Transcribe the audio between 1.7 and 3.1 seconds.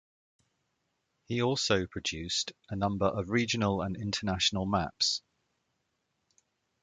produced a number